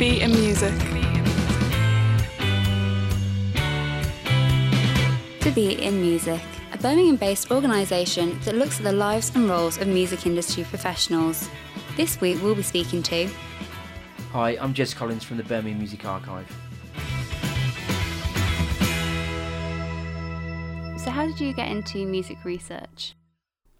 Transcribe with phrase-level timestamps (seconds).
[0.00, 0.72] be in music.
[5.40, 6.40] To Be in Music,
[6.72, 11.50] a Birmingham based organisation that looks at the lives and roles of music industry professionals.
[11.98, 13.28] This week we'll be speaking to
[14.32, 16.48] Hi, I'm Jez Collins from the Birmingham Music Archive.
[20.96, 23.16] So, how did you get into music research?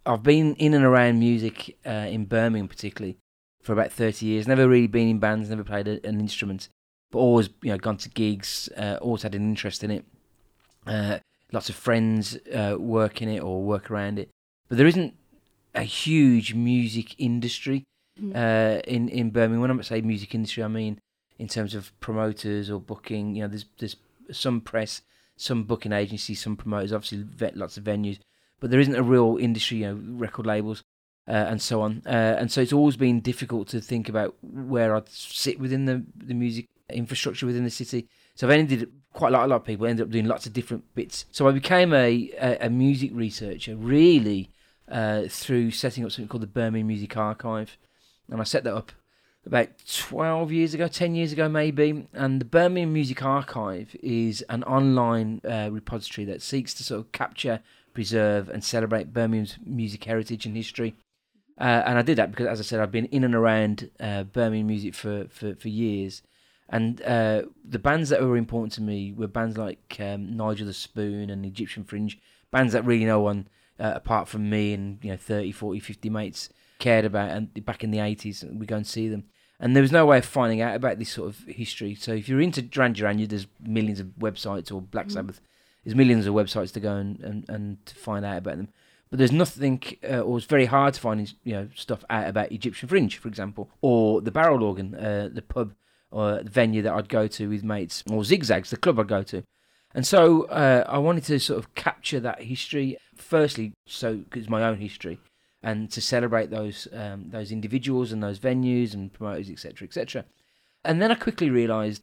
[0.05, 3.17] I've been in and around music uh, in Birmingham, particularly,
[3.61, 4.47] for about 30 years.
[4.47, 6.69] Never really been in bands, never played a, an instrument,
[7.11, 8.69] but always, you know, gone to gigs.
[8.75, 10.05] Uh, always had an interest in it.
[10.87, 11.19] Uh,
[11.51, 14.29] lots of friends uh, work in it or work around it,
[14.67, 15.13] but there isn't
[15.75, 17.83] a huge music industry
[18.19, 18.35] Mhm.
[18.35, 19.61] uh, in in Birmingham.
[19.61, 20.99] When I say music industry, I mean
[21.39, 23.35] in terms of promoters or booking.
[23.35, 23.95] You know, there's there's
[24.31, 25.01] some press,
[25.37, 26.91] some booking agencies, some promoters.
[26.93, 28.19] Obviously, ve- lots of venues,
[28.59, 29.77] but there isn't a real industry.
[29.77, 30.81] You know, record labels.
[31.27, 34.95] Uh, and so on, uh, and so it's always been difficult to think about where
[34.95, 38.07] I'd sit within the the music infrastructure within the city.
[38.35, 40.45] So I've ended up, quite a lot, a lot of people ended up doing lots
[40.45, 41.25] of different bits.
[41.31, 44.49] So I became a a, a music researcher really
[44.89, 47.77] uh, through setting up something called the Birmingham Music Archive,
[48.29, 48.91] and I set that up
[49.45, 52.07] about 12 years ago, 10 years ago maybe.
[52.13, 57.11] And the Birmingham Music Archive is an online uh, repository that seeks to sort of
[57.11, 57.61] capture,
[57.93, 60.95] preserve, and celebrate Birmingham's music heritage and history.
[61.61, 64.23] Uh, and I did that because, as I said, I've been in and around uh,
[64.23, 66.23] Birmingham music for, for, for years.
[66.69, 70.73] And uh, the bands that were important to me were bands like um, Nigel the
[70.73, 72.17] Spoon and Egyptian Fringe,
[72.49, 73.47] bands that really no one
[73.79, 77.29] uh, apart from me and you know 30, 40, 50 mates cared about.
[77.29, 79.25] And back in the 80s, we go and see them.
[79.59, 81.93] And there was no way of finding out about this sort of history.
[81.93, 85.11] So if you're into Duran Duran, there's millions of websites, or Black Mhm.
[85.11, 85.41] Sabbath,
[85.83, 88.69] there's millions of websites to go and, and, and to find out about them.
[89.11, 92.51] But there's nothing, uh, or it's very hard to find you know stuff out about
[92.51, 95.73] Egyptian Fringe, for example, or the Barrel Organ, uh, the pub
[96.11, 99.23] or the venue that I'd go to with mates, or Zigzags, the club I'd go
[99.23, 99.43] to.
[99.93, 102.97] And so uh, I wanted to sort of capture that history.
[103.15, 105.19] Firstly, so it's my own history,
[105.61, 110.25] and to celebrate those um, those individuals and those venues and promoters, etc., etc.
[110.85, 112.01] And then I quickly realised,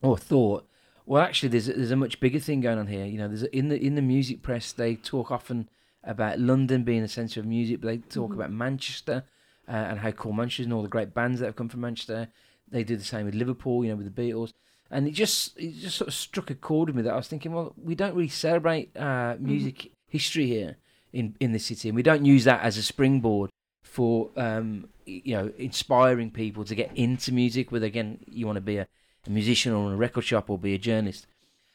[0.00, 0.66] or thought,
[1.04, 3.04] well, actually, there's there's a much bigger thing going on here.
[3.04, 5.68] You know, there's in the in the music press they talk often
[6.06, 8.34] about London being the centre of music, but they talk Mhm.
[8.34, 9.24] about Manchester
[9.68, 11.80] uh, and how cool Manchester is and all the great bands that have come from
[11.80, 12.28] Manchester.
[12.70, 14.52] They do the same with Liverpool, you know, with the Beatles.
[14.90, 17.26] And it just it just sort of struck a chord with me that I was
[17.28, 20.76] thinking, well, we don't really celebrate uh, music history here
[21.12, 23.50] in in the city, and we don't use that as a springboard
[23.82, 27.72] for um, you know inspiring people to get into music.
[27.72, 28.86] Whether again you want to be a,
[29.26, 31.26] a musician or in a record shop or be a journalist.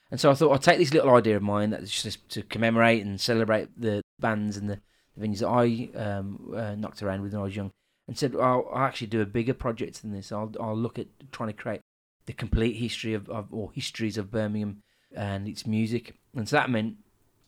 [0.10, 3.04] And so I thought I'd take this little idea of mine that's just to commemorate
[3.06, 4.80] and celebrate the bands and the
[5.20, 7.72] venues that I um, uh, knocked around with when I was young,
[8.08, 10.32] and said I'll, I'll actually do a bigger project than this.
[10.32, 11.82] I'll I'll look at trying to create
[12.28, 14.84] the complete history of, of or histories of Birmingham
[15.14, 16.16] and its music.
[16.36, 16.96] And so that meant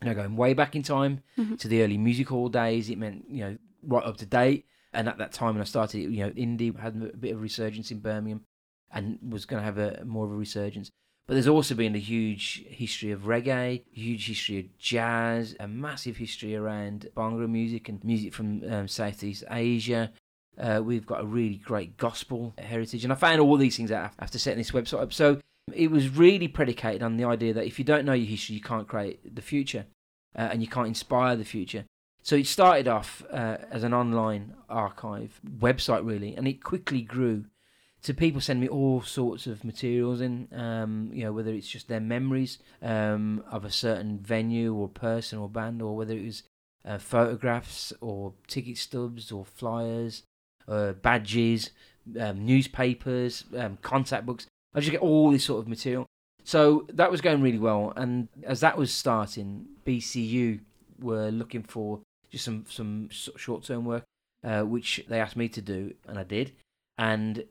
[0.02, 1.58] you know going way back in time Mhm.
[1.60, 2.90] to the early music hall days.
[2.90, 4.66] It meant you know right up to date.
[4.96, 7.90] And at that time when I started, you know, indie had a bit of resurgence
[7.90, 8.46] in Birmingham,
[8.92, 10.92] and was going to have a more of a resurgence.
[11.28, 16.18] But there's also been a huge history of reggae, huge history of jazz, a massive
[16.18, 20.12] history around Bhangra music and music from um, Southeast Asia.
[20.60, 24.12] Uh, we've got a really great gospel heritage, and I found all these things out
[24.20, 25.14] after setting this website up.
[25.14, 25.40] So
[25.74, 28.62] it was really predicated on the idea that if you don't know your history, you
[28.62, 29.86] can't create the future,
[30.36, 31.86] uh, and you can't inspire the future.
[32.22, 37.46] So it started off uh, as an online archive website, really, and it quickly grew
[38.04, 41.88] to people send me all sorts of materials in, um, you know, whether it's just
[41.88, 46.44] their memories um, of a certain venue or person or band, or whether it was
[46.86, 50.24] uh, photographs or ticket stubs or flyers,
[50.68, 51.70] uh, badges,
[52.20, 54.48] um, newspapers, um, contact books.
[54.76, 56.06] I just get all this sort of material.
[56.44, 60.60] So that was going really well, and as that was starting, BCU
[61.00, 64.04] were looking for just some some short term work,
[64.44, 66.52] uh, which they asked me to do, and I did,
[66.98, 67.46] and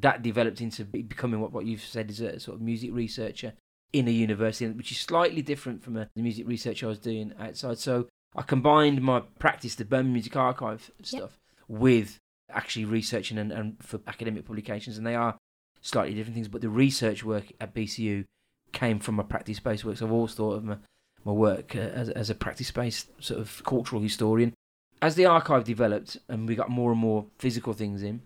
[0.00, 3.52] that developed into becoming what, what you've said is a sort of music researcher
[3.92, 7.32] in a university, which is slightly different from a, the music research I was doing
[7.38, 7.78] outside.
[7.78, 11.38] So I combined my practice, the Birmingham Music Archive stuff,
[11.68, 12.18] with
[12.50, 15.38] actually researching and, and for academic publications, and they are
[15.80, 16.48] slightly different things.
[16.48, 18.24] But the research work at BCU
[18.72, 19.96] came from my practice-based work.
[19.96, 20.76] So I've always thought of my,
[21.24, 24.54] my work uh, as, as a practice-based sort of cultural historian.
[25.00, 28.22] As the archive developed and we got more and more physical things in,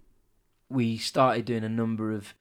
[0.68, 2.34] we started doing a number of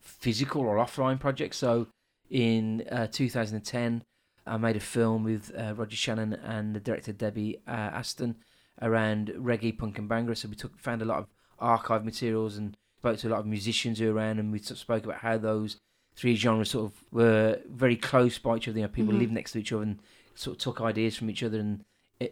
[0.00, 1.58] physical or offline projects.
[1.58, 1.88] So
[2.30, 4.02] in uh, 2010,
[4.46, 8.36] I made a film with uh, Roger Shannon and the director Debbie uh, Aston
[8.80, 10.36] around reggae, punk, and bhangra.
[10.36, 11.26] So we took found a lot of
[11.58, 15.04] archive materials and spoke to a lot of musicians who were around, and we spoke
[15.04, 15.76] about how those
[16.16, 18.78] three genres sort of were very close by each other.
[18.78, 19.18] You know, people Mhm.
[19.18, 19.98] lived next to each other and
[20.34, 21.84] sort of took ideas from each other and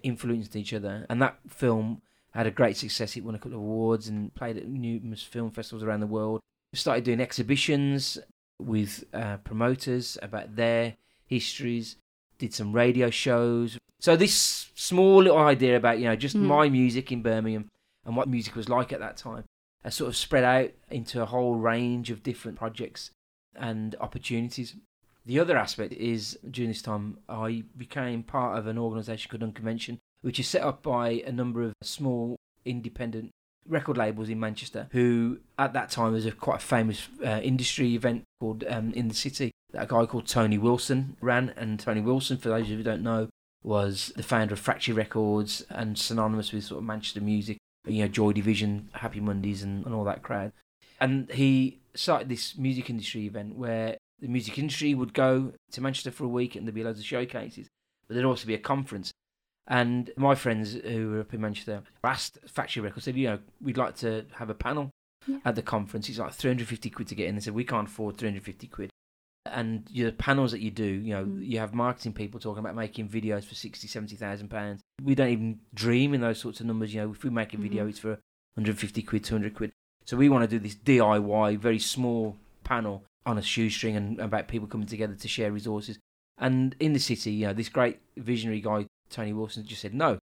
[0.03, 1.07] influenced each other.
[1.09, 2.03] And that film
[2.37, 3.17] had a great success.
[3.17, 6.41] It won a couple of awards and played at numerous film festivals around the world.
[6.75, 8.19] Started doing exhibitions
[8.61, 10.95] with uh, promoters about their
[11.27, 11.97] histories.
[12.39, 13.79] Did some radio shows.
[14.01, 16.43] So this small little idea about you know just Mm.
[16.43, 17.69] my music in Birmingham
[18.05, 19.45] and what music was like at that time
[19.83, 23.11] has sort of spread out into a whole range of different projects
[23.55, 24.77] and opportunities.
[25.25, 29.99] The other aspect is during this time I became part of an organisation called Unconvention,
[30.27, 32.35] which is set up by a number of small
[32.65, 33.31] independent
[33.69, 34.89] record labels in Manchester.
[34.91, 39.07] Who at that time was a quite a famous uh, industry event called um, in
[39.07, 41.55] the city that a guy called Tony Wilson ran.
[41.57, 43.29] And Tony Wilson, for those of you who don't know,
[43.63, 47.59] was the founder of Factory Records and synonymous with sort of Manchester music.
[47.87, 50.51] You know, Joy Division, Happy Mondays, and, and all that crowd.
[51.01, 56.11] And he started this music industry event where the music industry would go to Manchester
[56.11, 57.69] for a week and there'd be loads of showcases,
[58.09, 59.13] but there'd also be a conference.
[59.67, 63.77] And my friends who were up in Manchester asked Factory Records, said, you know, we'd
[63.77, 64.91] like to have a panel
[65.27, 65.39] Yeah.
[65.45, 66.09] at the conference.
[66.09, 67.35] It's like 350 quid to get in.
[67.35, 68.91] They said, we can't afford 350 quid.
[69.45, 71.47] And your panels that you do, you know, Mm.
[71.47, 74.83] you have marketing people talking about making videos for 60, 70,000 pounds.
[75.03, 76.95] We don't even dream in those sorts of numbers.
[76.95, 77.91] You know, if we make a video, Mhm.
[77.91, 78.19] it's for
[78.57, 79.73] 150 quid, 200 quid.
[80.05, 84.47] So we want to do this DIY, very small panel on a shoestring and about
[84.49, 85.99] people coming together to share resources.
[86.39, 90.19] And in the city, you know, this great visionary guy, Tony Wilson, just said no.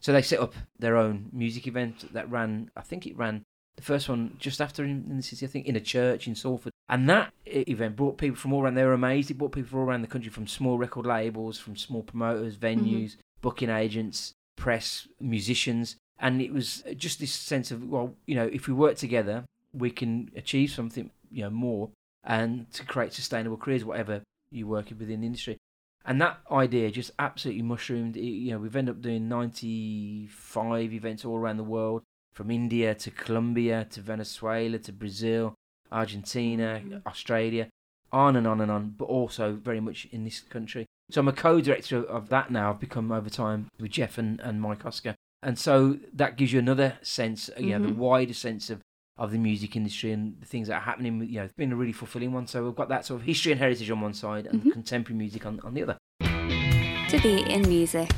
[0.00, 3.42] So they set up their own music event that ran, I think it ran
[3.76, 6.34] the first one just after in, in the city, I think, in a church in
[6.34, 6.72] Salford.
[6.88, 8.74] And that event brought people from all around.
[8.74, 9.30] They were amazed.
[9.30, 12.56] It brought people from all around the country, from small record labels, from small promoters,
[12.56, 12.84] mm-hmm.
[12.84, 15.96] venues, booking agents, press, musicians.
[16.18, 19.90] And it was just this sense of, well, you know, if we work together, we
[19.90, 21.90] can achieve something, you know, more
[22.24, 25.56] and to create sustainable careers, whatever you work within the industry.
[26.04, 28.16] And that idea just absolutely mushroomed.
[28.16, 32.02] It- you know, we've ended up doing 95 events all around the world,
[32.32, 35.54] from India to Colombia to Venezuela to Brazil,
[35.90, 37.02] Argentina, Mhm.
[37.06, 37.68] Australia,
[38.10, 40.86] on and on and on, but also very much in this country.
[41.10, 42.70] So I'm a co-director of- of that now.
[42.70, 45.14] I've become over time with Jeff and, and Mike Oscar.
[45.42, 47.96] And so that gives you another sense, you know, the Mhm.
[47.96, 48.80] wider sense of,
[49.22, 51.20] of the music industry and the things that are happening.
[51.22, 52.48] You know, it's been a really fulfilling one.
[52.48, 54.72] So we've got that sort of history and heritage on one side and Mhm.
[54.72, 55.96] contemporary music on, on the other.
[56.20, 58.10] To be in music.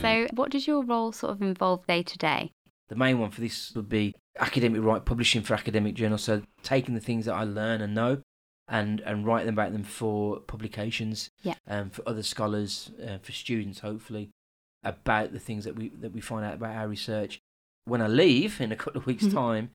[0.00, 2.52] So, what does your role sort of involve day to day?
[2.88, 6.22] The main one for this would be academic right publishing for academic journals.
[6.22, 8.22] So taking the things that I learn and know
[8.68, 11.54] and, and writing about them for publications, Yeah.
[11.66, 14.30] um, for other scholars, uh, for students, hopefully,
[14.84, 17.40] about the things that we that we find out about our research.
[17.86, 19.32] When I leave in a couple of weeks' Mhm.
[19.32, 19.70] time,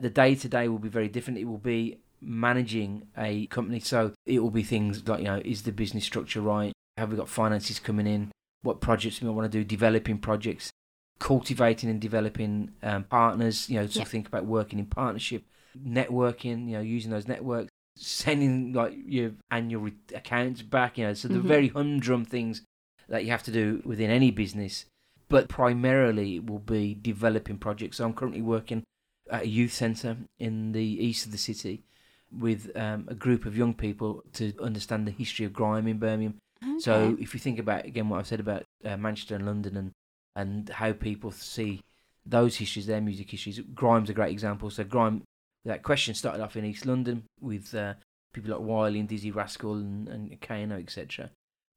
[0.00, 1.38] the day to day will be very different.
[1.38, 3.80] It will be managing a company.
[3.80, 6.72] So it will be things like, you know, is the business structure right?
[6.96, 8.30] Have we got finances coming in?
[8.62, 9.64] What projects we want to do?
[9.64, 10.70] Developing projects,
[11.18, 13.68] cultivating and developing um, partners.
[13.70, 14.04] You know, to Yeah.
[14.04, 15.44] think about working in partnership,
[15.76, 16.66] networking.
[16.68, 20.98] You know, using those networks, sending like your annual re- accounts back.
[20.98, 21.42] You know, so the Mhm.
[21.54, 22.62] very humdrum things
[23.08, 24.86] that you have to do within any business.
[25.34, 27.96] But primarily, it will be developing projects.
[27.96, 28.84] So I'm currently working
[29.28, 31.82] at a youth centre in the east of the city
[32.30, 36.36] with um, a group of young people to understand the history of grime in Birmingham.
[36.78, 39.90] So if you think about again what I've said about uh, Manchester and London and
[40.36, 41.80] and how people see
[42.24, 44.70] those histories, their music histories, grime's a great example.
[44.70, 45.24] So grime,
[45.64, 47.94] that question started off in East London with uh,
[48.32, 51.30] people like Wiley and Dizzee Rascal and, and Kano, etc.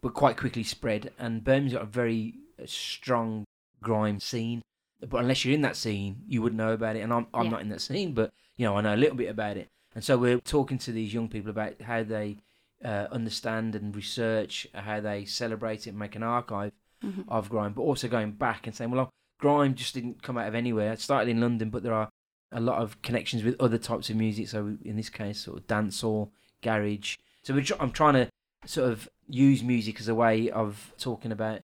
[0.04, 3.46] But quite quickly spread, and Birmingham's got a very uh, strong
[3.82, 4.62] grime scene.
[5.08, 7.02] But unless you're in that scene, you wouldn't know about it.
[7.02, 7.52] And I'm I'm Yeah.
[7.52, 9.68] not in that scene, but you know I know a little bit about it.
[9.96, 12.38] And so we're talking to these young people about how they
[12.86, 16.72] uh, understand and research, how they celebrate it, and make an archive
[17.04, 17.26] Mhm.
[17.28, 19.10] of grime, but also going back and saying, well,
[19.40, 20.94] grime just didn't come out of anywhere.
[20.94, 22.10] It started in London, but there are
[22.52, 24.48] a lot of connections with other types of music.
[24.48, 26.30] So in this case, sort of dancehall,
[26.62, 27.18] garage.
[27.44, 28.30] So we're tr- I'm trying to
[28.66, 31.62] sort of use music as a way of talking about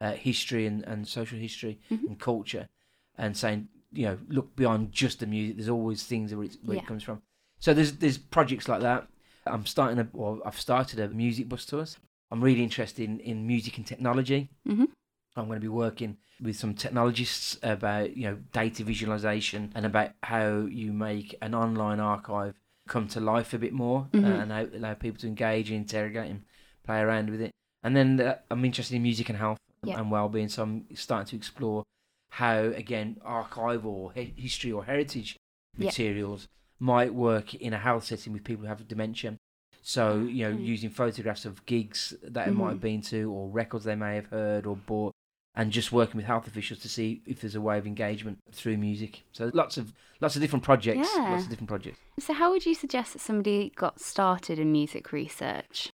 [0.00, 2.06] uh, history and, and social history Mhm.
[2.08, 2.68] and culture,
[3.16, 5.56] and saying, you know, look beyond just the music.
[5.56, 6.82] There's always things where, it's, where Yeah.
[6.82, 7.22] it comes from.
[7.60, 9.08] So there's there's projects like that.
[9.46, 11.98] I'm starting a, well, I've started a music bus tours.
[12.30, 14.50] I'm really interested in, in music and technology.
[14.66, 14.88] Mhm.
[15.36, 20.10] I'm going to be working with some technologists about you know data visualization and about
[20.22, 22.54] how you make an online archive
[22.88, 24.42] come to life a bit more Mhm.
[24.42, 26.42] and how, allow people to engage and interrogate and
[26.84, 27.50] play around with it.
[27.82, 29.98] And then uh, I'm interested in music and health Yeah.
[30.00, 31.82] and well-being, so I'm starting to explore
[32.30, 35.36] how again archival he- history or heritage
[35.76, 35.86] Yeah.
[35.86, 36.48] materials
[36.80, 39.36] might work in a health setting with people who have dementia.
[39.82, 40.64] So, you know, Mm.
[40.64, 44.26] using photographs of gigs that they might have been to or records they may have
[44.26, 45.12] heard or bought
[45.54, 48.76] and just working with health officials to see if there's a way of engagement through
[48.78, 49.22] music.
[49.32, 51.08] So lots of lots of different projects.
[51.14, 51.30] Yeah.
[51.32, 51.98] Lots of different projects.
[52.18, 55.90] So, how would you suggest that somebody got started in music research?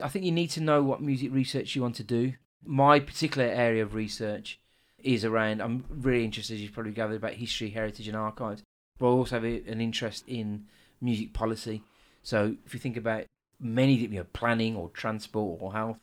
[0.00, 2.34] I think you need to know what music research you want to do.
[2.66, 4.58] My particular area of research
[5.02, 8.62] is around, I'm really interested, as you've probably gathered, about history, heritage, and archives.
[8.98, 10.66] But I also have an interest in
[11.00, 11.82] music policy.
[12.22, 13.24] So if you think about
[13.60, 15.98] many, you know, planning or transport or health,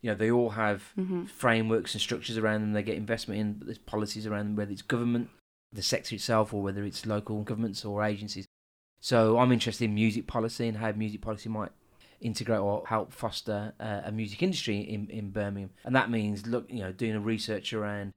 [0.00, 3.52] you know, they all have hmm frameworks and structures around them they get investment in,
[3.52, 5.28] but there's policies around them, whether it's government,
[5.72, 8.46] the sector itself, or whether it's local governments or agencies.
[9.00, 11.70] So I'm interested in music policy and how music policy might
[12.20, 15.70] integrate or help foster uh, a music industry in, in Birmingham.
[15.84, 18.12] And that means look, you know, doing a research around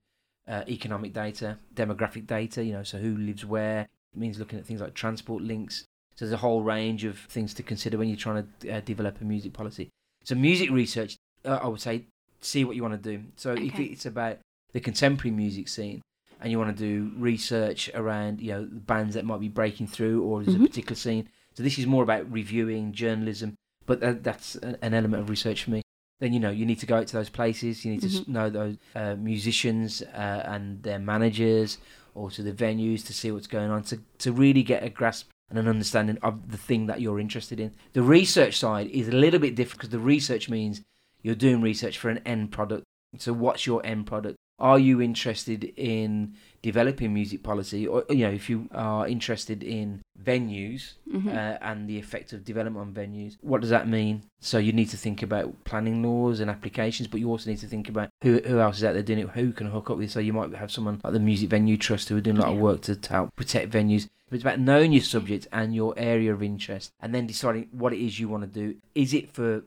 [0.48, 3.82] uh, economic data, demographic data, you know, so who lives where.
[4.14, 5.86] It means looking at things like transport links.
[6.16, 9.20] So there's a whole range of things to consider when you're trying to uh, develop
[9.22, 9.90] a music policy.
[10.24, 12.06] So music research, uh, I would say,
[12.42, 13.24] see what you want to do.
[13.36, 14.38] So if it's about
[14.74, 16.02] the contemporary music scene
[16.42, 20.24] and you want to do research around, you know, bands that might be breaking through
[20.24, 20.66] or there's Mhm.
[20.66, 21.30] a particular scene.
[21.56, 23.56] So this is more about reviewing journalism,
[23.86, 25.82] but that, that's an element of research for me.
[26.20, 27.84] Then you know you need to go out to those places.
[27.84, 28.28] You need to s Mhm.
[28.28, 31.78] know those uh, musicians uh, and their managers,
[32.16, 35.30] or to the venues to see what's going on to to really get a grasp
[35.50, 37.72] and an understanding of the thing that you're interested in.
[37.94, 40.82] The research side is a little bit different because the research means
[41.22, 42.84] you're doing research for an end product.
[43.18, 44.38] So what's your end product?
[44.70, 50.02] Are you interested in developing music policy, or you know, if you are interested in
[50.30, 53.34] venues hmm uh, and the effect of development on venues.
[53.42, 54.24] What does that mean?
[54.40, 57.68] So you need to think about planning laws and applications, but you also need to
[57.68, 60.12] think about who who else is out there doing it, who can hook up with.
[60.12, 62.54] So you might have someone like the Music Venue Trust who are doing a lot
[62.54, 64.08] of work to, to help protect venues.
[64.30, 67.92] But it's about knowing your subject and your area of interest, and then deciding what
[67.94, 68.76] it is you want to do.
[68.96, 69.64] Is it for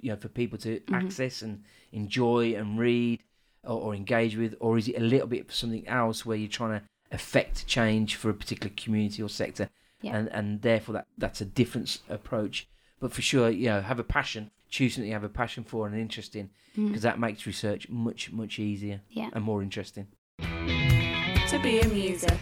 [0.00, 0.94] you know for people to Mhm.
[0.94, 3.20] access and enjoy and read
[3.64, 6.80] or, or engage with, or is it a little bit something else where you're trying
[6.80, 9.68] to affect change for a particular community or sector?
[10.00, 10.16] Yeah.
[10.16, 12.68] and and therefore that that's a different approach.
[13.00, 15.86] But for sure, you know, have a passion, choose something you have a passion for
[15.86, 19.30] and an interest in, because that makes research much much easier Yeah.
[19.32, 20.06] and more interesting.
[20.38, 22.38] To be a music.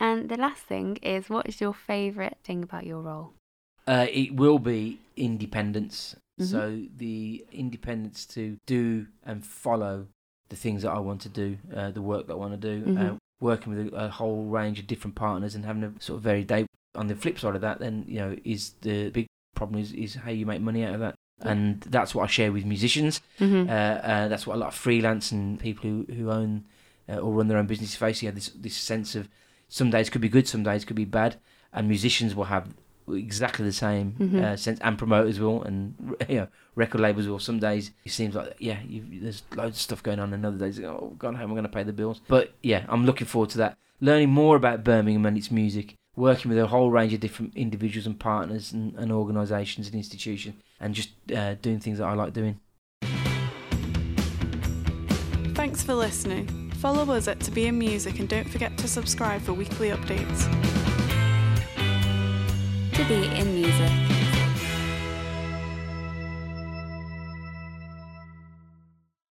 [0.00, 3.32] And the last thing is, what is your favourite thing about your role?
[3.86, 6.16] Uh, it will be independence.
[6.40, 6.46] Mhm.
[6.46, 10.06] So the independence to do and follow
[10.48, 12.90] the things that I want to do, uh, the work that I want to do,
[12.96, 13.18] uh, Mhm.
[13.40, 16.46] working with a, a whole range of different partners and having a sort of varied
[16.46, 16.66] day.
[16.94, 20.14] On the flip side of that, then you know, is the big problem is, is
[20.14, 21.14] how you make money out of that,
[21.44, 21.52] Yeah.
[21.52, 23.20] and that's what I share with musicians.
[23.40, 23.68] Mm-hmm.
[23.68, 26.64] Uh, uh, that's what a lot of freelance and people who, who own
[27.08, 28.22] uh, or run their own business face.
[28.22, 29.28] You have this this sense of
[29.68, 31.36] some days could be good, some days could be bad,
[31.72, 32.74] and musicians will have
[33.08, 34.42] exactly the same Mhm.
[34.42, 35.94] uh, sense, and promoters will, and
[36.28, 37.38] you know record labels will.
[37.38, 40.58] Some days it seems like yeah, you, there's loads of stuff going on, and other
[40.58, 42.20] days oh god, how am I going to pay the bills?
[42.28, 43.76] But yeah, I'm looking forward to that.
[44.00, 48.06] Learning more about Birmingham and its music, working with a whole range of different individuals
[48.06, 52.32] and partners and, and organisations and institutions, and just uh, doing things that I like
[52.34, 52.60] doing.
[55.54, 56.70] Thanks for listening.
[56.74, 60.46] Follow us at To Be in Music and don't forget to subscribe for weekly updates.
[62.96, 64.15] To be in music.